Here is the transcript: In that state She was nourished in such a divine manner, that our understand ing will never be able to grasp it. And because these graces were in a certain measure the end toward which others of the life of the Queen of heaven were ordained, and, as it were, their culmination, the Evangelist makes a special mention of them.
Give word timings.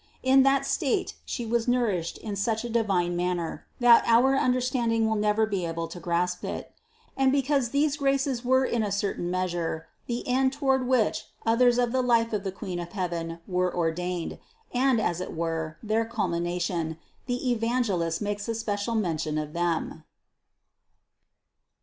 In 0.23 0.41
that 0.41 0.65
state 0.65 1.13
She 1.25 1.45
was 1.45 1.67
nourished 1.67 2.17
in 2.17 2.35
such 2.35 2.63
a 2.65 2.69
divine 2.69 3.15
manner, 3.15 3.67
that 3.79 4.03
our 4.07 4.35
understand 4.35 4.91
ing 4.91 5.07
will 5.07 5.15
never 5.15 5.45
be 5.45 5.63
able 5.63 5.87
to 5.89 5.99
grasp 5.99 6.43
it. 6.43 6.73
And 7.15 7.31
because 7.31 7.69
these 7.69 7.97
graces 7.97 8.43
were 8.43 8.65
in 8.65 8.81
a 8.81 8.91
certain 8.91 9.29
measure 9.29 9.85
the 10.07 10.27
end 10.27 10.53
toward 10.53 10.87
which 10.87 11.27
others 11.45 11.77
of 11.77 11.91
the 11.91 12.01
life 12.01 12.33
of 12.33 12.43
the 12.43 12.51
Queen 12.51 12.79
of 12.79 12.93
heaven 12.93 13.41
were 13.45 13.71
ordained, 13.71 14.39
and, 14.73 14.99
as 14.99 15.21
it 15.21 15.33
were, 15.35 15.77
their 15.83 16.03
culmination, 16.03 16.97
the 17.27 17.51
Evangelist 17.51 18.23
makes 18.23 18.47
a 18.49 18.55
special 18.55 18.95
mention 18.95 19.37
of 19.37 19.53
them. 19.53 20.03